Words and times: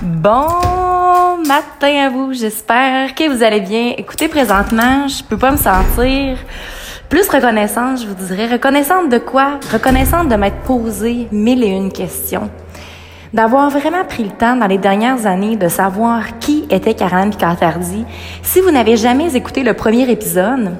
Bon 0.00 1.38
matin 1.44 2.06
à 2.06 2.08
vous, 2.08 2.32
j'espère 2.32 3.16
que 3.16 3.28
vous 3.28 3.42
allez 3.42 3.60
bien. 3.60 3.94
Écoutez, 3.98 4.28
présentement, 4.28 5.08
je 5.08 5.24
peux 5.24 5.36
pas 5.36 5.50
me 5.50 5.56
sentir 5.56 6.38
plus 7.08 7.28
reconnaissante, 7.28 8.02
je 8.02 8.06
vous 8.06 8.14
dirais. 8.14 8.46
Reconnaissante 8.46 9.08
de 9.08 9.18
quoi? 9.18 9.58
Reconnaissante 9.72 10.28
de 10.28 10.36
m'être 10.36 10.60
posé 10.62 11.26
mille 11.32 11.64
et 11.64 11.68
une 11.68 11.90
questions. 11.90 12.48
D'avoir 13.32 13.70
vraiment 13.70 14.04
pris 14.04 14.22
le 14.22 14.30
temps 14.30 14.54
dans 14.54 14.68
les 14.68 14.78
dernières 14.78 15.26
années 15.26 15.56
de 15.56 15.66
savoir 15.66 16.38
qui 16.38 16.66
était 16.70 16.94
Caroline 16.94 17.30
Picantardi. 17.30 18.04
Si 18.44 18.60
vous 18.60 18.70
n'avez 18.70 18.96
jamais 18.96 19.34
écouté 19.34 19.64
le 19.64 19.74
premier 19.74 20.08
épisode, 20.08 20.76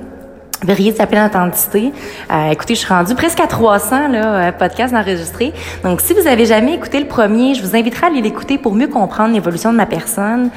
Vérifier 0.62 0.90
de 0.90 0.96
sa 0.96 1.06
pleine 1.06 1.24
authenticité. 1.24 1.92
Euh, 2.32 2.50
écoutez, 2.50 2.74
je 2.74 2.80
suis 2.80 2.88
rendue 2.88 3.14
presque 3.14 3.38
à 3.38 3.46
300 3.46 4.08
là, 4.08 4.48
euh, 4.48 4.52
podcasts 4.52 4.92
enregistrés. 4.92 5.52
Donc, 5.84 6.00
si 6.00 6.14
vous 6.14 6.26
avez 6.26 6.46
jamais 6.46 6.74
écouté 6.74 6.98
le 6.98 7.06
premier, 7.06 7.54
je 7.54 7.62
vous 7.64 7.76
inviterai 7.76 8.06
à 8.06 8.08
aller 8.08 8.22
l'écouter 8.22 8.58
pour 8.58 8.74
mieux 8.74 8.88
comprendre 8.88 9.32
l'évolution 9.32 9.70
de 9.70 9.76
ma 9.76 9.86
personne. 9.86 10.50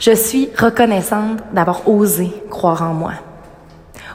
Je 0.00 0.12
suis 0.14 0.48
reconnaissante 0.58 1.40
d'avoir 1.52 1.86
osé 1.86 2.32
croire 2.48 2.80
en 2.82 2.94
moi. 2.94 3.12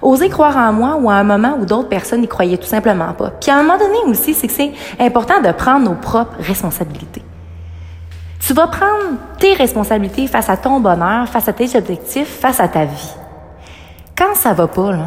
Oser 0.02 0.30
croire 0.30 0.58
en 0.58 0.74
moi 0.74 0.98
ou 1.00 1.10
à 1.12 1.16
un 1.16 1.24
moment 1.24 1.58
où 1.60 1.66
d'autres 1.66 1.90
personnes 1.90 2.22
n'y 2.22 2.28
croyaient 2.28 2.58
tout 2.58 2.66
simplement 2.66 3.14
pas. 3.14 3.30
Puis 3.30 3.52
à 3.52 3.58
un 3.58 3.62
moment 3.62 3.78
donné 3.78 3.98
aussi, 4.08 4.34
c'est 4.34 4.48
que 4.48 4.54
c'est 4.54 4.72
important 5.00 5.40
de 5.40 5.52
prendre 5.52 5.88
nos 5.88 5.96
propres 5.96 6.36
responsabilités. 6.40 7.22
Tu 8.40 8.54
vas 8.54 8.66
prendre 8.68 9.18
tes 9.38 9.54
responsabilités 9.54 10.26
face 10.26 10.50
à 10.50 10.58
ton 10.58 10.80
bonheur, 10.80 11.28
face 11.28 11.48
à 11.48 11.54
tes 11.54 11.78
objectifs, 11.78 12.40
face 12.40 12.60
à 12.60 12.68
ta 12.68 12.86
vie 12.86 13.14
quand 14.20 14.36
ça 14.36 14.54
va 14.54 14.68
pas, 14.68 14.92
là, 14.92 15.06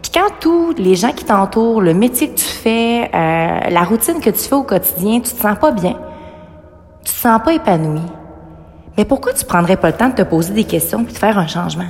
puis 0.00 0.10
quand 0.12 0.28
tous 0.40 0.72
les 0.78 0.94
gens 0.94 1.12
qui 1.12 1.24
t'entourent, 1.24 1.82
le 1.82 1.92
métier 1.92 2.30
que 2.30 2.36
tu 2.36 2.46
fais, 2.46 3.10
euh, 3.14 3.70
la 3.70 3.84
routine 3.84 4.20
que 4.20 4.30
tu 4.30 4.40
fais 4.40 4.54
au 4.54 4.62
quotidien, 4.62 5.20
tu 5.20 5.32
te 5.34 5.40
sens 5.40 5.58
pas 5.58 5.70
bien, 5.70 5.96
tu 7.04 7.12
te 7.12 7.18
sens 7.18 7.40
pas 7.44 7.52
épanoui, 7.52 8.00
mais 8.96 9.04
pourquoi 9.04 9.34
tu 9.34 9.44
prendrais 9.44 9.76
pas 9.76 9.88
le 9.88 9.96
temps 9.96 10.08
de 10.08 10.14
te 10.14 10.22
poser 10.22 10.54
des 10.54 10.64
questions 10.64 11.04
puis 11.04 11.12
de 11.12 11.18
faire 11.18 11.38
un 11.38 11.46
changement? 11.46 11.84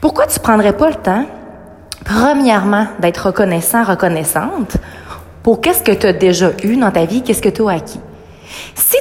Pourquoi 0.00 0.26
tu 0.26 0.38
prendrais 0.38 0.76
pas 0.76 0.88
le 0.88 0.94
temps, 0.94 1.26
premièrement, 2.04 2.86
d'être 3.00 3.26
reconnaissant, 3.26 3.82
reconnaissante 3.82 4.76
pour 5.42 5.60
qu'est-ce 5.60 5.82
que 5.82 5.92
tu 5.92 6.06
as 6.06 6.12
déjà 6.12 6.50
eu 6.62 6.76
dans 6.76 6.92
ta 6.92 7.04
vie, 7.04 7.22
qu'est-ce 7.22 7.42
que 7.42 7.48
tu 7.48 7.68
as 7.68 7.72
acquis? 7.72 8.00
Si, 8.74 8.96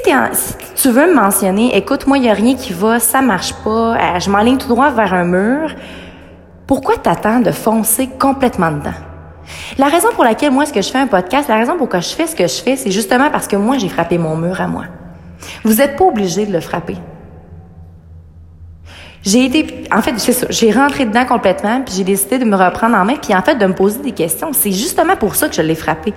tu 0.75 0.89
veux 0.89 1.07
me 1.07 1.15
mentionner, 1.15 1.75
écoute, 1.75 2.07
moi, 2.07 2.17
il 2.17 2.21
n'y 2.21 2.29
a 2.29 2.33
rien 2.33 2.55
qui 2.55 2.73
va, 2.73 2.99
ça 2.99 3.21
marche 3.21 3.53
pas, 3.63 3.95
euh, 3.95 4.19
je 4.19 4.29
m'enligne 4.29 4.57
tout 4.57 4.67
droit 4.67 4.89
vers 4.89 5.13
un 5.13 5.25
mur, 5.25 5.73
pourquoi 6.67 6.97
t'attends 6.97 7.39
de 7.39 7.51
foncer 7.51 8.09
complètement 8.19 8.71
dedans? 8.71 8.93
La 9.77 9.87
raison 9.87 10.09
pour 10.13 10.23
laquelle 10.23 10.51
moi, 10.51 10.65
ce 10.65 10.73
que 10.73 10.81
je 10.81 10.89
fais 10.89 10.99
un 10.99 11.07
podcast, 11.07 11.49
la 11.49 11.57
raison 11.57 11.77
pour 11.77 11.87
laquelle 11.87 12.03
je 12.03 12.15
fais 12.15 12.27
ce 12.27 12.35
que 12.35 12.47
je 12.47 12.61
fais, 12.61 12.75
c'est 12.75 12.91
justement 12.91 13.29
parce 13.29 13.47
que 13.47 13.55
moi, 13.55 13.77
j'ai 13.77 13.89
frappé 13.89 14.17
mon 14.17 14.35
mur 14.35 14.59
à 14.61 14.67
moi. 14.67 14.85
Vous 15.63 15.75
n'êtes 15.75 15.97
pas 15.97 16.05
obligé 16.05 16.45
de 16.45 16.53
le 16.53 16.61
frapper. 16.61 16.97
J'ai 19.23 19.45
été, 19.45 19.83
en 19.91 20.01
fait, 20.01 20.17
c'est 20.17 20.33
ça, 20.33 20.47
j'ai 20.49 20.71
rentré 20.71 21.05
dedans 21.05 21.25
complètement, 21.25 21.81
puis 21.81 21.93
j'ai 21.95 22.03
décidé 22.03 22.39
de 22.39 22.45
me 22.45 22.55
reprendre 22.55 22.95
en 22.95 23.05
main, 23.05 23.15
puis 23.15 23.35
en 23.35 23.41
fait, 23.41 23.55
de 23.55 23.65
me 23.65 23.73
poser 23.73 23.99
des 23.99 24.13
questions. 24.13 24.51
C'est 24.51 24.71
justement 24.71 25.15
pour 25.15 25.35
ça 25.35 25.47
que 25.47 25.53
je 25.53 25.61
l'ai 25.61 25.75
frappé. 25.75 26.13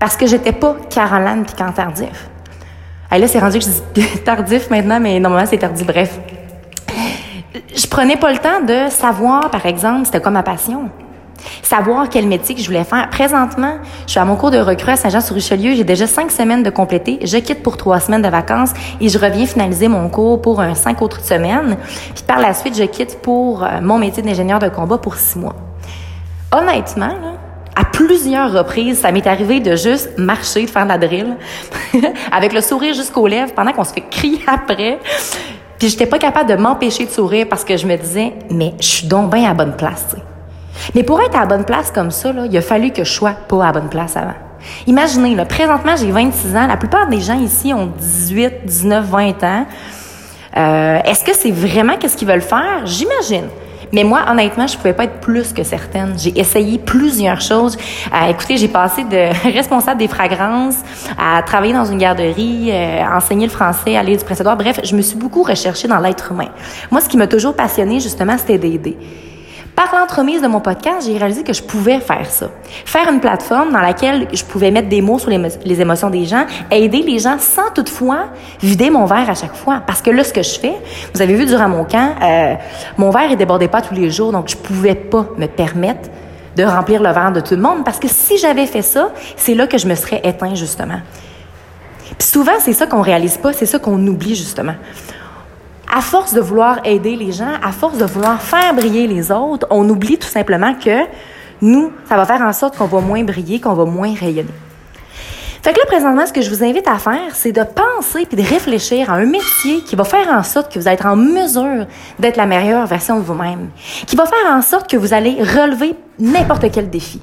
Parce 0.00 0.16
que 0.16 0.26
j'étais 0.26 0.52
pas 0.52 0.76
Caroline 0.90 1.44
puis 1.44 1.54
Et 3.14 3.18
là, 3.18 3.28
c'est 3.28 3.38
rendu 3.38 3.58
que 3.58 3.64
je 3.64 3.70
dis 3.94 4.18
tardif 4.24 4.70
maintenant, 4.70 4.98
mais 4.98 5.20
normalement, 5.20 5.46
c'est 5.48 5.58
tardif. 5.58 5.86
Bref. 5.86 6.18
Je 7.74 7.86
prenais 7.86 8.16
pas 8.16 8.32
le 8.32 8.38
temps 8.38 8.60
de 8.66 8.90
savoir, 8.90 9.50
par 9.50 9.64
exemple, 9.66 10.06
c'était 10.06 10.20
quoi 10.20 10.32
ma 10.32 10.42
passion. 10.42 10.90
Savoir 11.62 12.08
quel 12.08 12.26
métier 12.26 12.54
que 12.54 12.60
je 12.60 12.66
voulais 12.66 12.84
faire. 12.84 13.08
Présentement, 13.10 13.74
je 14.06 14.12
suis 14.12 14.20
à 14.20 14.24
mon 14.24 14.34
cours 14.34 14.50
de 14.50 14.58
recrue 14.58 14.92
à 14.92 14.96
Saint-Jean-sur-Richelieu. 14.96 15.74
J'ai 15.74 15.84
déjà 15.84 16.06
cinq 16.06 16.30
semaines 16.30 16.62
de 16.62 16.70
compléter. 16.70 17.18
Je 17.22 17.36
quitte 17.38 17.62
pour 17.62 17.76
trois 17.76 18.00
semaines 18.00 18.22
de 18.22 18.28
vacances 18.28 18.72
et 19.00 19.08
je 19.08 19.18
reviens 19.18 19.46
finaliser 19.46 19.88
mon 19.88 20.08
cours 20.08 20.40
pour 20.40 20.60
un 20.60 20.74
cinq 20.74 21.02
autres 21.02 21.22
semaines. 21.22 21.76
Puis 22.14 22.24
par 22.26 22.40
la 22.40 22.54
suite, 22.54 22.76
je 22.76 22.84
quitte 22.84 23.20
pour 23.20 23.62
euh, 23.62 23.80
mon 23.82 23.98
métier 23.98 24.22
d'ingénieur 24.22 24.58
de 24.58 24.68
combat 24.68 24.98
pour 24.98 25.16
six 25.16 25.38
mois. 25.38 25.56
Honnêtement, 26.50 27.08
là, 27.08 27.34
à 27.76 27.84
plusieurs 27.84 28.52
reprises, 28.52 29.00
ça 29.00 29.10
m'est 29.10 29.26
arrivé 29.26 29.60
de 29.60 29.76
juste 29.76 30.16
marcher, 30.18 30.64
de 30.64 30.70
faire 30.70 30.84
de 30.84 30.90
la 30.90 30.98
drill, 30.98 31.36
avec 32.32 32.52
le 32.52 32.60
sourire 32.60 32.94
jusqu'aux 32.94 33.26
lèvres, 33.26 33.52
pendant 33.52 33.72
qu'on 33.72 33.84
se 33.84 33.92
fait 33.92 34.04
crier 34.10 34.40
après. 34.46 34.98
Puis 35.78 35.88
j'étais 35.88 36.06
pas 36.06 36.18
capable 36.18 36.48
de 36.48 36.54
m'empêcher 36.54 37.04
de 37.04 37.10
sourire 37.10 37.46
parce 37.48 37.64
que 37.64 37.76
je 37.76 37.86
me 37.86 37.96
disais, 37.96 38.32
mais 38.50 38.74
je 38.80 38.86
suis 38.86 39.06
donc 39.08 39.34
bien 39.34 39.50
à 39.50 39.54
bonne 39.54 39.76
place, 39.76 40.06
tu 40.08 40.16
sais. 40.16 40.22
Mais 40.94 41.02
pour 41.02 41.20
être 41.20 41.36
à 41.36 41.46
bonne 41.46 41.64
place 41.64 41.90
comme 41.90 42.10
ça, 42.10 42.32
là, 42.32 42.46
il 42.46 42.56
a 42.56 42.62
fallu 42.62 42.90
que 42.90 43.04
je 43.04 43.12
sois 43.12 43.32
pas 43.32 43.66
à 43.66 43.72
bonne 43.72 43.88
place 43.88 44.16
avant. 44.16 44.34
Imaginez, 44.86 45.34
là, 45.34 45.44
présentement, 45.44 45.94
j'ai 45.96 46.10
26 46.10 46.56
ans. 46.56 46.66
La 46.66 46.76
plupart 46.76 47.06
des 47.06 47.20
gens 47.20 47.38
ici 47.38 47.72
ont 47.72 47.92
18, 47.98 48.64
19, 48.64 49.04
20 49.04 49.44
ans. 49.44 49.66
Euh, 50.56 50.98
Est-ce 51.04 51.24
que 51.24 51.34
c'est 51.34 51.50
vraiment 51.50 51.96
qu'est-ce 51.96 52.16
qu'ils 52.16 52.28
veulent 52.28 52.40
faire? 52.40 52.86
J'imagine. 52.86 53.48
Mais 53.94 54.02
moi, 54.02 54.24
honnêtement, 54.28 54.66
je 54.66 54.76
pouvais 54.76 54.92
pas 54.92 55.04
être 55.04 55.20
plus 55.20 55.52
que 55.52 55.62
certaine. 55.62 56.14
J'ai 56.18 56.36
essayé 56.38 56.78
plusieurs 56.78 57.40
choses. 57.40 57.78
Euh, 58.12 58.26
écoutez, 58.28 58.56
j'ai 58.56 58.66
passé 58.66 59.04
de 59.04 59.52
responsable 59.54 60.00
des 60.00 60.08
fragrances 60.08 60.78
à 61.16 61.40
travailler 61.42 61.72
dans 61.72 61.84
une 61.84 61.98
garderie, 61.98 62.70
euh, 62.72 63.04
enseigner 63.14 63.46
le 63.46 63.52
français, 63.52 63.96
aller 63.96 64.16
du 64.16 64.24
prince 64.24 64.42
Bref, 64.42 64.80
je 64.82 64.96
me 64.96 65.00
suis 65.00 65.16
beaucoup 65.16 65.44
recherchée 65.44 65.86
dans 65.86 66.00
l'être 66.00 66.32
humain. 66.32 66.48
Moi, 66.90 67.00
ce 67.00 67.08
qui 67.08 67.16
m'a 67.16 67.28
toujours 67.28 67.54
passionnée, 67.54 68.00
justement, 68.00 68.36
c'était 68.36 68.58
d'aider. 68.58 68.98
Par 69.76 69.92
l'entremise 69.92 70.40
de 70.40 70.46
mon 70.46 70.60
podcast, 70.60 71.04
j'ai 71.06 71.18
réalisé 71.18 71.42
que 71.42 71.52
je 71.52 71.62
pouvais 71.62 71.98
faire 71.98 72.26
ça. 72.26 72.48
Faire 72.84 73.10
une 73.10 73.18
plateforme 73.18 73.72
dans 73.72 73.80
laquelle 73.80 74.28
je 74.32 74.44
pouvais 74.44 74.70
mettre 74.70 74.88
des 74.88 75.00
mots 75.00 75.18
sur 75.18 75.30
les, 75.30 75.80
émotions 75.80 76.10
des 76.10 76.26
gens, 76.26 76.46
aider 76.70 77.02
les 77.02 77.18
gens 77.18 77.38
sans 77.40 77.70
toutefois 77.74 78.26
vider 78.62 78.90
mon 78.90 79.04
verre 79.04 79.28
à 79.28 79.34
chaque 79.34 79.56
fois. 79.56 79.82
Parce 79.84 80.00
que 80.00 80.10
là, 80.10 80.22
ce 80.22 80.32
que 80.32 80.42
je 80.42 80.60
fais, 80.60 80.74
vous 81.12 81.20
avez 81.20 81.34
vu 81.34 81.44
durant 81.44 81.68
mon 81.68 81.84
camp, 81.84 82.14
euh, 82.22 82.54
mon 82.98 83.10
verre 83.10 83.30
ne 83.30 83.34
débordait 83.34 83.66
pas 83.66 83.82
tous 83.82 83.94
les 83.94 84.10
jours, 84.10 84.30
donc 84.30 84.48
je 84.48 84.56
pouvais 84.56 84.94
pas 84.94 85.26
me 85.36 85.46
permettre 85.46 86.08
de 86.56 86.62
remplir 86.62 87.02
le 87.02 87.10
verre 87.10 87.32
de 87.32 87.40
tout 87.40 87.56
le 87.56 87.62
monde 87.62 87.84
parce 87.84 87.98
que 87.98 88.06
si 88.06 88.38
j'avais 88.38 88.66
fait 88.66 88.82
ça, 88.82 89.10
c'est 89.36 89.54
là 89.54 89.66
que 89.66 89.76
je 89.76 89.88
me 89.88 89.96
serais 89.96 90.20
éteint 90.22 90.54
justement. 90.54 91.00
Puis 92.16 92.28
souvent, 92.28 92.52
c'est 92.60 92.74
ça 92.74 92.86
qu'on 92.86 93.00
réalise 93.00 93.38
pas, 93.38 93.52
c'est 93.52 93.66
ça 93.66 93.80
qu'on 93.80 94.06
oublie 94.06 94.36
justement 94.36 94.74
à 95.94 96.00
force 96.00 96.34
de 96.34 96.40
vouloir 96.40 96.80
aider 96.84 97.14
les 97.14 97.30
gens, 97.30 97.52
à 97.62 97.70
force 97.70 97.98
de 97.98 98.04
vouloir 98.04 98.42
faire 98.42 98.74
briller 98.74 99.06
les 99.06 99.30
autres, 99.30 99.64
on 99.70 99.88
oublie 99.88 100.18
tout 100.18 100.26
simplement 100.26 100.74
que 100.74 101.04
nous, 101.62 101.92
ça 102.08 102.16
va 102.16 102.26
faire 102.26 102.40
en 102.40 102.52
sorte 102.52 102.76
qu'on 102.76 102.86
va 102.86 103.00
moins 103.00 103.22
briller, 103.22 103.60
qu'on 103.60 103.74
va 103.74 103.84
moins 103.84 104.12
rayonner. 104.12 104.48
Fait 105.62 105.72
que 105.72 105.78
là, 105.78 105.86
présentement, 105.86 106.26
ce 106.26 106.32
que 106.32 106.42
je 106.42 106.50
vous 106.50 106.64
invite 106.64 106.88
à 106.88 106.98
faire, 106.98 107.32
c'est 107.32 107.52
de 107.52 107.62
penser 107.62 108.26
puis 108.26 108.36
de 108.36 108.46
réfléchir 108.46 109.08
à 109.08 109.14
un 109.14 109.24
métier 109.24 109.82
qui 109.82 109.94
va 109.94 110.02
faire 110.02 110.28
en 110.28 110.42
sorte 110.42 110.70
que 110.70 110.80
vous 110.80 110.88
allez 110.88 110.96
être 110.96 111.06
en 111.06 111.14
mesure 111.14 111.86
d'être 112.18 112.36
la 112.36 112.46
meilleure 112.46 112.86
version 112.86 113.18
de 113.18 113.22
vous-même, 113.22 113.70
qui 114.06 114.16
va 114.16 114.26
faire 114.26 114.52
en 114.52 114.62
sorte 114.62 114.90
que 114.90 114.96
vous 114.96 115.14
allez 115.14 115.36
relever 115.42 115.94
n'importe 116.18 116.72
quel 116.72 116.90
défi. 116.90 117.22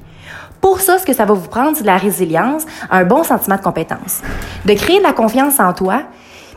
Pour 0.61 0.79
ça, 0.79 0.97
ce 0.97 1.05
que 1.05 1.13
ça 1.13 1.25
va 1.25 1.33
vous 1.33 1.49
prendre, 1.49 1.75
c'est 1.75 1.83
de 1.83 1.87
la 1.87 1.97
résilience, 1.97 2.63
un 2.89 3.03
bon 3.03 3.23
sentiment 3.23 3.57
de 3.57 3.61
compétence, 3.61 4.21
de 4.65 4.73
créer 4.75 4.99
de 4.99 5.03
la 5.03 5.13
confiance 5.13 5.59
en 5.59 5.73
toi, 5.73 6.03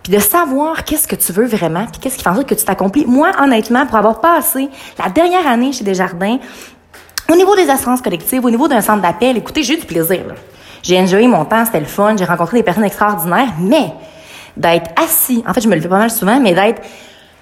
puis 0.05 0.13
de 0.13 0.21
savoir 0.21 0.85
qu'est-ce 0.85 1.09
que 1.09 1.17
tu 1.17 1.33
veux 1.33 1.47
vraiment, 1.47 1.87
puis 1.87 1.99
qu'est-ce 1.99 2.19
qui 2.19 2.23
fait 2.23 2.29
en 2.29 2.35
sorte 2.35 2.47
que 2.47 2.55
tu 2.55 2.65
t'accomplis. 2.65 3.07
Moi, 3.07 3.31
honnêtement, 3.43 3.87
pour 3.87 3.97
avoir 3.97 4.21
passé 4.21 4.69
la 5.03 5.09
dernière 5.09 5.47
année 5.47 5.73
chez 5.73 5.83
Desjardins, 5.83 6.39
au 7.33 7.35
niveau 7.35 7.57
des 7.57 7.71
assurances 7.71 8.03
collectives, 8.03 8.45
au 8.45 8.51
niveau 8.51 8.69
d'un 8.69 8.83
centre 8.83 9.01
d'appel, 9.01 9.39
écoutez, 9.39 9.63
j'ai 9.63 9.75
eu 9.75 9.79
du 9.79 9.87
plaisir. 9.87 10.21
J'ai 10.83 11.01
enjoyé 11.01 11.27
mon 11.27 11.47
temps, 11.47 11.65
c'était 11.65 11.81
le 11.81 11.87
fun, 11.87 12.17
j'ai 12.19 12.27
rencontré 12.27 12.59
des 12.59 12.63
personnes 12.63 12.85
extraordinaires, 12.85 13.55
mais 13.59 13.95
d'être 14.59 14.91
assis, 15.03 15.43
en 15.49 15.55
fait, 15.55 15.63
je 15.63 15.69
me 15.69 15.75
le 15.75 15.81
fais 15.81 15.89
pas 15.89 15.99
mal 15.99 16.11
souvent, 16.11 16.39
mais 16.39 16.53
d'être 16.53 16.83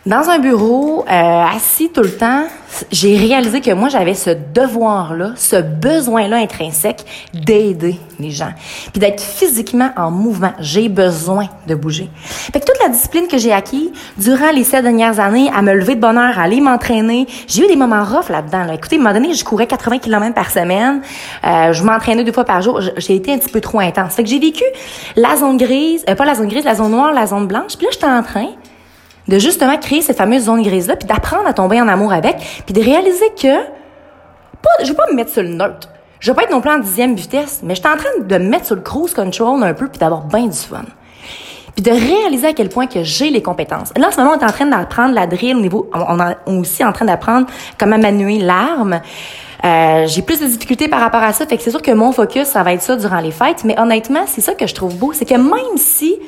dans 0.04 0.30
un 0.30 0.40
bureau, 0.40 1.04
euh, 1.08 1.44
assis 1.56 1.90
tout 1.90 2.02
le 2.02 2.10
temps, 2.10 2.44
j'ai 2.90 3.16
réalisé 3.16 3.60
que 3.60 3.70
moi, 3.70 3.88
j'avais 3.88 4.14
ce 4.14 4.30
devoir-là, 4.30 5.32
ce 5.36 5.56
besoin-là 5.56 6.38
intrinsèque 6.38 7.04
d'aider 7.32 8.00
les 8.18 8.30
gens. 8.30 8.52
Puis 8.90 8.98
d'être 8.98 9.22
physiquement 9.22 9.90
en 9.96 10.10
mouvement. 10.10 10.52
J'ai 10.58 10.88
besoin 10.88 11.48
de 11.68 11.76
bouger. 11.76 12.10
Fait 12.24 12.58
que 12.58 12.64
toute 12.64 12.80
la 12.82 12.88
discipline 12.88 13.28
que 13.28 13.38
j'ai 13.38 13.52
acquis 13.52 13.92
durant 14.16 14.50
les 14.50 14.64
sept 14.64 14.82
dernières 14.82 15.20
années, 15.20 15.50
à 15.54 15.62
me 15.62 15.72
lever 15.72 15.94
de 15.94 16.00
bonne 16.00 16.18
heure, 16.18 16.36
à 16.36 16.42
aller 16.42 16.60
m'entraîner, 16.60 17.28
j'ai 17.46 17.64
eu 17.64 17.68
des 17.68 17.76
moments 17.76 18.02
rough 18.02 18.28
là-dedans. 18.28 18.64
Là. 18.64 18.74
Écoutez, 18.74 18.96
à 18.96 18.98
un 18.98 19.02
moment 19.02 19.14
donné, 19.14 19.34
je 19.34 19.44
courais 19.44 19.68
80 19.68 19.98
km 19.98 20.34
par 20.34 20.50
semaine. 20.50 21.02
Euh, 21.44 21.72
je 21.72 21.82
m'entraînais 21.84 22.24
deux 22.24 22.32
fois 22.32 22.44
par 22.44 22.60
jour. 22.60 22.80
J'ai 22.96 23.14
été 23.14 23.32
un 23.32 23.38
petit 23.38 23.50
peu 23.50 23.60
trop 23.60 23.78
intense. 23.78 24.14
Fait 24.14 24.24
que 24.24 24.28
j'ai 24.28 24.40
vécu 24.40 24.64
la 25.14 25.36
zone 25.36 25.58
grise, 25.58 26.04
euh, 26.08 26.16
pas 26.16 26.24
la 26.24 26.34
zone 26.34 26.48
grise, 26.48 26.64
la 26.64 26.74
zone 26.74 26.90
noire, 26.90 27.12
la 27.12 27.26
zone 27.26 27.46
blanche. 27.46 27.76
Puis 27.76 27.86
là, 27.86 27.92
j'étais 27.92 28.06
en 28.06 28.22
train 28.24 28.48
de 29.28 29.38
justement 29.38 29.76
créer 29.78 30.02
cette 30.02 30.16
fameuse 30.16 30.44
zone 30.44 30.62
grise-là, 30.62 30.96
puis 30.96 31.06
d'apprendre 31.06 31.46
à 31.46 31.52
tomber 31.52 31.80
en 31.80 31.88
amour 31.88 32.12
avec, 32.12 32.36
puis 32.64 32.72
de 32.72 32.82
réaliser 32.82 33.30
que, 33.40 33.62
pas, 34.62 34.70
je 34.82 34.88
vais 34.88 34.94
pas 34.94 35.06
me 35.10 35.16
mettre 35.16 35.30
sur 35.30 35.42
le 35.42 35.50
neutre. 35.50 35.88
Je 36.20 36.30
vais 36.30 36.36
pas 36.36 36.42
être 36.44 36.50
non 36.50 36.60
plus 36.60 36.70
en 36.70 36.78
dixième 36.78 37.14
vitesse, 37.14 37.60
mais 37.62 37.74
je 37.74 37.80
suis 37.80 37.90
en 37.90 37.96
train 37.96 38.10
de 38.20 38.38
me 38.38 38.48
mettre 38.48 38.66
sur 38.66 38.76
le 38.76 38.82
cruise 38.82 39.12
control 39.12 39.62
un 39.64 39.74
peu, 39.74 39.88
puis 39.88 39.98
d'avoir 39.98 40.24
bien 40.24 40.46
du 40.46 40.56
fun. 40.56 40.84
Puis 41.74 41.82
de 41.82 41.90
réaliser 41.90 42.48
à 42.48 42.52
quel 42.52 42.68
point 42.68 42.86
que 42.86 43.02
j'ai 43.02 43.30
les 43.30 43.42
compétences. 43.42 43.92
Là, 43.96 44.08
en 44.08 44.12
ce 44.12 44.18
moment, 44.18 44.34
on 44.36 44.38
est 44.38 44.44
en 44.44 44.52
train 44.52 44.66
d'apprendre 44.66 45.14
la 45.14 45.26
drill 45.26 45.56
au 45.56 45.60
niveau, 45.60 45.90
on, 45.94 46.18
est 46.20 46.36
aussi 46.60 46.84
en 46.84 46.92
train 46.92 47.06
d'apprendre 47.06 47.46
comment 47.78 47.98
manuer 47.98 48.38
l'arme. 48.38 49.00
Euh, 49.64 50.06
j'ai 50.06 50.22
plus 50.22 50.40
de 50.40 50.46
difficultés 50.46 50.88
par 50.88 51.00
rapport 51.00 51.22
à 51.22 51.32
ça, 51.32 51.46
fait 51.46 51.56
que 51.56 51.62
c'est 51.62 51.70
sûr 51.70 51.82
que 51.82 51.92
mon 51.92 52.12
focus, 52.12 52.48
ça 52.48 52.62
va 52.62 52.72
être 52.72 52.82
ça 52.82 52.96
durant 52.96 53.20
les 53.20 53.30
fêtes, 53.30 53.64
mais 53.64 53.78
honnêtement, 53.78 54.24
c'est 54.26 54.40
ça 54.40 54.54
que 54.54 54.66
je 54.66 54.74
trouve 54.74 54.96
beau, 54.96 55.12
c'est 55.12 55.24
que 55.24 55.34
même 55.34 55.76
si 55.76 56.18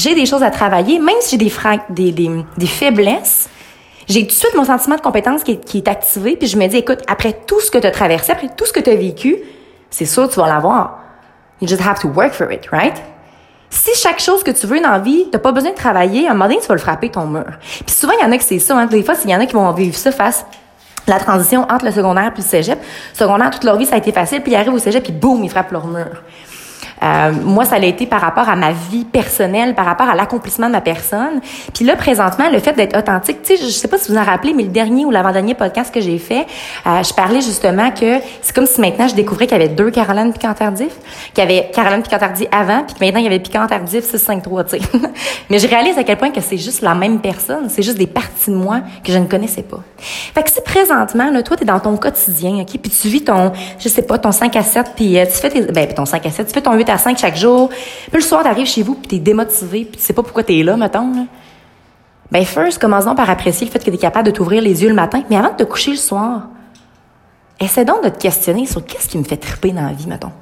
j'ai 0.00 0.14
des 0.14 0.26
choses 0.26 0.42
à 0.42 0.50
travailler, 0.50 0.98
même 0.98 1.16
si 1.20 1.38
j'ai 1.38 1.44
des, 1.44 1.52
des, 1.90 2.12
des, 2.12 2.44
des 2.56 2.66
faiblesses, 2.66 3.48
j'ai 4.08 4.22
tout 4.22 4.28
de 4.28 4.32
suite 4.32 4.54
mon 4.56 4.64
sentiment 4.64 4.96
de 4.96 5.00
compétence 5.00 5.44
qui 5.44 5.52
est, 5.52 5.64
qui 5.64 5.78
est 5.78 5.88
activé, 5.88 6.36
puis 6.36 6.48
je 6.48 6.56
me 6.56 6.66
dis, 6.66 6.78
écoute, 6.78 7.00
après 7.06 7.32
tout 7.46 7.60
ce 7.60 7.70
que 7.70 7.78
tu 7.78 7.86
as 7.86 7.90
traversé, 7.90 8.32
après 8.32 8.48
tout 8.56 8.66
ce 8.66 8.72
que 8.72 8.80
tu 8.80 8.90
as 8.90 8.96
vécu, 8.96 9.36
c'est 9.90 10.06
sûr 10.06 10.28
tu 10.28 10.40
vas 10.40 10.48
l'avoir. 10.48 10.98
You 11.60 11.68
just 11.68 11.82
have 11.82 12.00
to 12.00 12.08
work 12.08 12.32
for 12.32 12.50
it, 12.50 12.66
right? 12.72 12.96
Si 13.68 13.90
chaque 13.94 14.18
chose 14.18 14.42
que 14.42 14.50
tu 14.50 14.66
veux 14.66 14.80
dans 14.80 14.90
la 14.90 14.98
vie, 14.98 15.26
t'as 15.30 15.38
pas 15.38 15.52
besoin 15.52 15.70
de 15.70 15.76
travailler, 15.76 16.26
à 16.26 16.30
un 16.30 16.34
moment 16.34 16.46
donné, 16.48 16.60
tu 16.60 16.66
vas 16.66 16.74
le 16.74 16.80
frapper 16.80 17.10
ton 17.10 17.26
mur. 17.26 17.44
Puis 17.60 17.94
souvent, 17.94 18.14
il 18.18 18.24
y 18.24 18.26
en 18.26 18.32
a 18.32 18.38
que 18.38 18.42
c'est 18.42 18.58
ça. 18.58 18.76
Hein. 18.76 18.86
Des 18.86 19.04
fois, 19.04 19.14
il 19.22 19.30
y 19.30 19.34
en 19.34 19.40
a 19.40 19.46
qui 19.46 19.52
vont 19.52 19.70
vivre 19.72 19.94
ça 19.94 20.10
face 20.10 20.44
la 21.06 21.20
transition 21.20 21.62
entre 21.70 21.84
le 21.84 21.92
secondaire 21.92 22.32
puis 22.32 22.42
le 22.42 22.48
cégep. 22.48 22.78
Secondaire, 23.12 23.50
toute 23.50 23.64
leur 23.64 23.76
vie, 23.76 23.86
ça 23.86 23.94
a 23.94 23.98
été 23.98 24.12
facile, 24.12 24.42
puis 24.42 24.52
ils 24.52 24.56
arrivent 24.56 24.74
au 24.74 24.78
cégep, 24.78 25.04
puis 25.04 25.12
boum, 25.12 25.44
ils 25.44 25.50
frappent 25.50 25.72
leur 25.72 25.86
mur. 25.86 26.22
Euh, 27.02 27.32
moi, 27.44 27.64
ça 27.64 27.76
a 27.76 27.78
été 27.78 28.06
par 28.06 28.20
rapport 28.20 28.48
à 28.48 28.56
ma 28.56 28.72
vie 28.72 29.04
personnelle, 29.04 29.74
par 29.74 29.86
rapport 29.86 30.08
à 30.08 30.14
l'accomplissement 30.14 30.66
de 30.66 30.72
ma 30.72 30.80
personne. 30.80 31.40
Puis 31.74 31.84
là, 31.84 31.96
présentement, 31.96 32.50
le 32.50 32.58
fait 32.58 32.72
d'être 32.72 32.96
authentique, 32.96 33.42
tu 33.42 33.56
sais, 33.56 33.62
je 33.64 33.70
sais 33.70 33.88
pas 33.88 33.98
si 33.98 34.12
vous 34.12 34.18
en 34.18 34.24
rappelez, 34.24 34.52
mais 34.52 34.64
le 34.64 34.68
dernier 34.68 35.04
ou 35.04 35.10
l'avant-dernier 35.10 35.54
podcast 35.54 35.92
que 35.92 36.00
j'ai 36.00 36.18
fait, 36.18 36.46
euh, 36.86 37.02
je 37.02 37.14
parlais 37.14 37.40
justement 37.40 37.90
que 37.90 38.20
c'est 38.42 38.54
comme 38.54 38.66
si 38.66 38.80
maintenant 38.80 39.08
je 39.08 39.14
découvrais 39.14 39.46
qu'il 39.46 39.58
y 39.58 39.60
avait 39.62 39.72
deux 39.72 39.90
Caroline 39.90 40.32
Piquant-Tardif, 40.32 40.92
qu'il 41.34 41.44
y 41.44 41.46
avait 41.46 41.70
Caroline 41.72 42.02
Piquant-Tardif 42.02 42.48
avant, 42.52 42.84
puis 42.84 42.94
que 42.94 43.04
maintenant 43.04 43.20
il 43.20 43.24
y 43.24 43.28
avait 43.28 43.38
Piquant-Tardif 43.38 44.04
653, 44.04 44.64
tu 44.64 44.70
sais. 44.70 44.80
mais 45.50 45.58
je 45.58 45.66
réalise 45.66 45.96
à 45.98 46.04
quel 46.04 46.18
point 46.18 46.30
que 46.30 46.40
c'est 46.40 46.58
juste 46.58 46.82
la 46.82 46.94
même 46.94 47.20
personne, 47.20 47.68
c'est 47.68 47.82
juste 47.82 47.98
des 47.98 48.06
parties 48.06 48.50
de 48.50 48.56
moi 48.56 48.80
que 49.04 49.12
je 49.12 49.18
ne 49.18 49.26
connaissais 49.26 49.62
pas. 49.62 49.80
Fait 49.98 50.42
que 50.42 50.50
si 50.50 50.60
présentement, 50.60 51.30
là, 51.30 51.42
toi, 51.42 51.56
t'es 51.56 51.64
dans 51.64 51.80
ton 51.80 51.96
quotidien, 51.96 52.60
OK, 52.60 52.78
puis 52.78 52.90
tu 52.90 53.08
vis 53.08 53.24
ton, 53.24 53.52
je 53.78 53.88
sais 53.88 54.02
pas, 54.02 54.18
ton 54.18 54.32
5 54.32 54.54
à 54.56 54.62
7, 54.62 54.92
puis 54.94 55.18
euh, 55.18 55.24
tu 55.24 55.32
fais 55.32 55.48
tes, 55.48 55.62
ben, 55.62 55.86
ton 55.88 56.04
5 56.04 56.26
à 56.26 56.30
7, 56.30 56.46
tu 56.46 56.54
fais 56.54 56.60
ton 56.60 56.74
8 56.74 56.89
à 56.90 56.98
5 56.98 57.18
chaque 57.18 57.36
jour. 57.36 57.68
Puis 57.68 58.10
le 58.14 58.20
soir, 58.20 58.42
t'arrives 58.42 58.66
chez 58.66 58.82
vous, 58.82 58.94
puis 58.94 59.08
t'es 59.08 59.18
démotivé, 59.18 59.84
puis 59.84 59.98
tu 59.98 60.04
sais 60.04 60.12
pas 60.12 60.22
pourquoi 60.22 60.42
t'es 60.44 60.62
là, 60.62 60.76
mettons. 60.76 61.12
Là. 61.14 61.24
Ben 62.30 62.44
first, 62.44 62.78
commençons 62.78 63.14
par 63.14 63.28
apprécier 63.28 63.66
le 63.66 63.72
fait 63.72 63.78
que 63.84 63.90
t'es 63.90 63.98
capable 63.98 64.26
de 64.26 64.30
t'ouvrir 64.30 64.62
les 64.62 64.82
yeux 64.82 64.88
le 64.88 64.94
matin. 64.94 65.22
Mais 65.30 65.36
avant 65.36 65.50
de 65.50 65.56
te 65.56 65.64
coucher 65.64 65.90
le 65.92 65.96
soir, 65.96 66.48
essaie 67.58 67.84
donc 67.84 68.04
de 68.04 68.08
te 68.08 68.18
questionner 68.18 68.66
sur 68.66 68.84
qu'est-ce 68.84 69.08
qui 69.08 69.18
me 69.18 69.24
fait 69.24 69.36
triper 69.36 69.72
dans 69.72 69.82
la 69.82 69.92
vie, 69.92 70.06
mettons. 70.06 70.32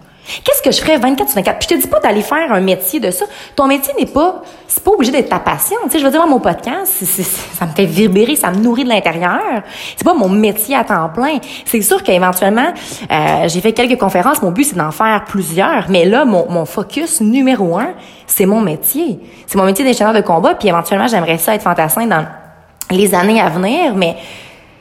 Qu'est-ce 0.45 0.63
que 0.63 0.71
je 0.71 0.81
ferais 0.81 0.99
24 0.99 1.29
sur 1.29 1.37
24? 1.37 1.59
Puis 1.59 1.69
je 1.71 1.75
te 1.75 1.81
dis 1.81 1.89
pas 1.89 2.01
d'aller 2.01 2.21
faire 2.21 2.53
un 2.53 2.61
métier 2.61 3.01
de 3.01 3.11
ça. 3.11 3.25
Ton 3.57 3.67
métier 3.67 3.95
n'est 3.99 4.07
pas, 4.07 4.43
c'est 4.67 4.83
pas 4.85 4.91
obligé 4.91 5.11
d'être 5.11 5.31
ta 5.31 5.39
passion. 5.39 5.77
Tu 5.85 5.91
sais, 5.91 5.99
je 5.99 6.05
veux 6.05 6.11
dire, 6.11 6.21
moi, 6.21 6.29
mon 6.29 6.41
podcast, 6.41 7.03
ça 7.03 7.67
me 7.67 7.71
fait 7.73 7.87
vibrer, 7.87 8.37
ça 8.37 8.51
me 8.51 8.59
nourrit 8.59 8.85
de 8.85 8.91
l'intérieur. 8.91 9.63
C'est 9.97 10.05
pas 10.05 10.13
mon 10.13 10.29
métier 10.29 10.77
à 10.77 10.85
temps 10.85 11.09
plein. 11.09 11.39
C'est 11.65 11.81
sûr 11.81 12.03
qu'éventuellement, 12.03 12.73
euh, 13.11 13.49
j'ai 13.49 13.61
fait 13.63 13.73
quelques 13.73 13.99
conférences. 13.99 14.43
Mon 14.43 14.51
but, 14.51 14.65
c'est 14.65 14.77
d'en 14.77 14.91
faire 14.91 15.25
plusieurs. 15.27 15.87
Mais 15.89 16.05
là, 16.05 16.27
mon, 16.27 16.47
mon 16.51 16.67
focus 16.67 17.23
numéro 17.23 17.79
un, 17.79 17.95
c'est 18.27 18.47
mon 18.47 18.61
métier. 18.61 19.19
C'est 19.47 19.57
mon 19.57 19.65
métier 19.65 19.85
d'ingénieur 19.85 20.13
de 20.13 20.21
combat. 20.21 20.55
Puis 20.55 20.69
éventuellement, 20.69 21.09
j'aimerais 21.09 21.39
ça 21.39 21.55
être 21.55 21.63
fantassin 21.63 22.07
dans 22.07 22.27
les 22.91 23.15
années 23.15 23.41
à 23.41 23.49
venir. 23.49 23.95
Mais, 23.95 24.17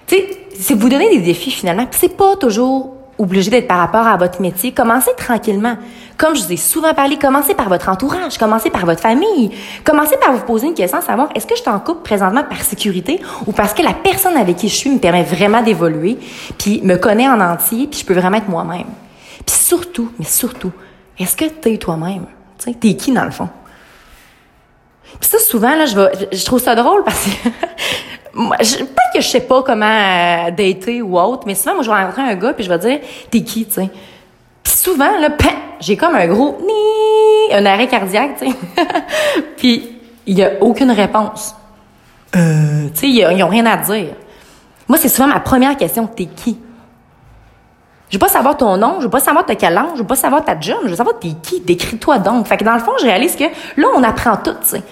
tu 0.07 0.15
sais, 0.15 0.27
c'est 0.59 0.73
vous 0.73 0.89
donner 0.89 1.09
des 1.09 1.19
défis 1.21 1.51
finalement. 1.51 1.85
C'est 1.91 2.17
pas 2.17 2.35
toujours 2.35 2.96
obligé 3.17 3.49
d'être 3.49 3.67
par 3.67 3.79
rapport 3.79 4.07
à 4.07 4.17
votre 4.17 4.41
métier. 4.41 4.71
Commencez 4.73 5.11
tranquillement. 5.17 5.77
Comme 6.17 6.35
je 6.35 6.43
vous 6.43 6.53
ai 6.53 6.57
souvent 6.57 6.93
parlé, 6.93 7.17
commencez 7.17 7.53
par 7.53 7.69
votre 7.69 7.89
entourage, 7.89 8.37
commencez 8.37 8.69
par 8.69 8.85
votre 8.85 9.01
famille. 9.01 9.51
Commencez 9.83 10.17
par 10.17 10.33
vous 10.33 10.43
poser 10.45 10.67
une 10.67 10.73
question, 10.73 11.01
savoir 11.01 11.29
est-ce 11.35 11.45
que 11.45 11.55
je 11.55 11.63
t'en 11.63 11.79
couple 11.79 12.01
présentement 12.03 12.43
par 12.43 12.61
sécurité 12.61 13.19
ou 13.45 13.51
parce 13.51 13.73
que 13.73 13.83
la 13.83 13.93
personne 13.93 14.37
avec 14.37 14.57
qui 14.57 14.69
je 14.69 14.75
suis 14.75 14.89
me 14.89 14.99
permet 14.99 15.23
vraiment 15.23 15.61
d'évoluer, 15.61 16.17
puis 16.57 16.81
me 16.83 16.97
connaît 16.97 17.27
en 17.27 17.39
entier, 17.39 17.87
puis 17.87 17.99
je 17.99 18.05
peux 18.05 18.13
vraiment 18.13 18.37
être 18.37 18.49
moi-même. 18.49 18.87
Puis 19.45 19.55
surtout, 19.55 20.11
mais 20.17 20.25
surtout, 20.25 20.71
est-ce 21.19 21.35
que 21.35 21.45
t'es 21.45 21.77
toi-même? 21.77 22.25
Tu 22.57 22.71
sais, 22.71 22.77
t'es 22.77 22.95
qui 22.95 23.11
dans 23.11 23.25
le 23.25 23.31
fond? 23.31 23.49
Puis 25.19 25.29
ça, 25.29 25.39
souvent, 25.39 25.75
là, 25.75 25.85
je, 25.85 25.95
vais, 25.95 26.29
je 26.31 26.45
trouve 26.45 26.59
ça 26.59 26.75
drôle 26.75 27.03
parce 27.03 27.25
que 27.25 27.29
peut-être 28.37 29.13
que 29.13 29.21
je 29.21 29.27
sais 29.27 29.41
pas 29.41 29.63
comment 29.63 29.85
euh, 29.85 30.51
dater 30.51 31.01
ou 31.01 31.17
autre, 31.19 31.43
mais 31.45 31.55
souvent, 31.55 31.75
moi, 31.75 31.83
je 31.83 31.89
vais 31.89 31.95
rencontrer 31.95 32.21
un 32.21 32.35
gars 32.35 32.53
puis 32.53 32.63
je 32.63 32.69
vais 32.69 32.77
dire, 32.77 32.99
t'es 33.31 33.41
qui, 33.41 33.65
tu 33.65 33.73
sais? 33.73 33.89
Puis 34.63 34.73
souvent, 34.73 35.17
là, 35.19 35.29
j'ai 35.79 35.97
comme 35.97 36.15
un 36.15 36.27
gros 36.27 36.57
ni, 36.61 37.55
un 37.55 37.65
arrêt 37.65 37.87
cardiaque, 37.87 38.37
tu 38.39 38.49
sais. 38.49 38.55
puis 39.57 39.97
il 40.25 40.37
y 40.37 40.43
a 40.43 40.51
aucune 40.61 40.91
réponse. 40.91 41.55
Euh, 42.35 42.89
tu 42.93 42.99
sais, 42.99 43.09
ils 43.09 43.43
ont 43.43 43.47
rien 43.47 43.65
à 43.65 43.77
dire. 43.77 44.13
Moi, 44.87 44.97
c'est 44.97 45.09
souvent 45.09 45.27
ma 45.27 45.39
première 45.39 45.75
question, 45.75 46.07
t'es 46.07 46.25
qui? 46.25 46.59
Je 48.09 48.15
veux 48.15 48.19
pas 48.19 48.29
savoir 48.29 48.55
ton 48.55 48.77
nom, 48.77 48.95
je 48.99 49.05
veux 49.05 49.09
pas 49.09 49.19
savoir 49.19 49.45
ta 49.45 49.55
quel 49.55 49.77
âge, 49.77 49.89
je 49.95 49.99
veux 49.99 50.07
pas 50.07 50.15
savoir 50.15 50.45
ta 50.45 50.57
job, 50.57 50.77
je 50.85 50.89
veux 50.89 50.95
savoir 50.95 51.19
t'es 51.19 51.33
qui, 51.41 51.59
décris-toi 51.59 52.19
donc. 52.19 52.47
Fait 52.47 52.55
que 52.55 52.63
dans 52.63 52.73
le 52.73 52.79
fond, 52.79 52.93
je 52.99 53.05
réalise 53.05 53.35
que 53.35 53.43
là, 53.43 53.87
on 53.95 54.03
apprend 54.03 54.37
tout, 54.37 54.53
tu 54.61 54.69
sais 54.69 54.83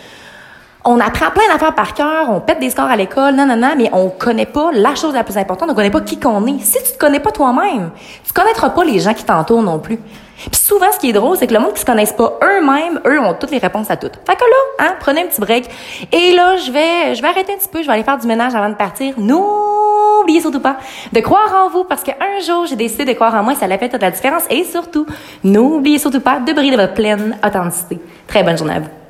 on 0.86 1.00
apprend 1.00 1.32
plein 1.32 1.48
d'affaires 1.52 1.74
par 1.74 1.96
cœur, 1.96 2.30
on 2.30 2.40
pète 2.40 2.60
des 2.60 2.70
scores 2.70 2.86
à 2.86 2.96
l'école, 2.96 3.34
non, 3.34 3.48
non, 3.48 3.56
non, 3.56 3.74
mais 3.76 3.90
on 3.92 4.10
connaît 4.10 4.46
pas 4.46 4.70
la 4.72 4.94
chose 4.94 5.14
la 5.16 5.24
plus 5.24 5.36
importante, 5.36 5.70
on 5.72 5.74
connaît 5.74 5.90
pas 5.90 6.02
qui 6.02 6.20
qu'on 6.20 6.46
est. 6.46 6.60
Si 6.60 6.78
tu 6.84 6.94
te 6.94 6.98
connais 7.00 7.20
pas 7.20 7.32
toi-même, 7.32 7.90
tu 8.24 8.32
connaîtras 8.34 8.70
pas 8.70 8.84
les 8.84 9.00
gens 9.00 9.16
qui 9.16 9.24
t'entourent 9.24 9.64
non 9.64 9.80
plus. 9.80 9.98
Puis 10.38 10.62
souvent, 10.62 10.92
ce 10.92 11.00
qui 11.00 11.10
est 11.10 11.14
drôle, 11.14 11.38
c'est 11.38 11.48
que 11.48 11.54
le 11.54 11.60
monde 11.60 11.74
qui 11.74 11.82
se 11.82 11.86
connaissent 11.86 12.14
pas 12.14 12.38
eux-mêmes, 12.44 13.00
eux 13.08 13.20
ont 13.20 13.34
toutes 13.34 13.52
les 13.52 13.58
réponses 13.58 13.90
à 13.90 13.98
toutes. 13.98 14.16
Fait 14.28 14.36
que 14.36 14.42
là, 14.44 14.86
hein, 14.86 14.96
prenez 15.00 15.22
un 15.22 15.26
petit 15.26 15.42
break. 15.42 15.68
Et 16.12 16.34
là, 16.34 16.58
je 16.58 16.72
vais, 16.72 17.16
je 17.16 17.22
vais 17.22 17.30
arrêter 17.30 17.54
un 17.54 17.58
petit 17.58 17.70
peu, 17.70 17.82
je 17.82 17.88
vais 17.88 17.94
aller 17.94 18.04
faire 18.04 18.18
du 18.18 18.28
ménage 18.28 18.54
avant 18.54 18.70
de 18.70 18.76
partir. 18.76 19.16
N'oubliez 19.18 20.42
surtout 20.42 20.60
pas 20.60 20.78
de 21.12 21.20
croire 21.22 21.66
en 21.66 21.70
vous 21.70 21.86
parce 21.86 22.04
qu'un 22.04 22.40
jour, 22.46 22.68
j'ai 22.68 22.76
décidé 22.76 23.06
de 23.06 23.14
croire 23.14 23.34
en 23.34 23.44
moi, 23.44 23.56
ça 23.56 23.66
l'a 23.66 23.80
fait 23.80 23.90
toute 23.90 24.02
la 24.02 24.12
différence. 24.12 24.44
Et 24.52 24.66
surtout, 24.66 25.08
n'oubliez 25.44 25.98
surtout 25.98 26.22
pas 26.22 26.40
de 26.40 26.54
briller 26.54 26.72
de 26.72 26.82
votre 26.82 26.94
pleine 26.94 27.38
authenticité. 27.44 28.00
Très 28.28 28.44
bonne 28.44 28.58
journée 28.58 28.76
à 28.76 28.80
vous. 28.82 29.05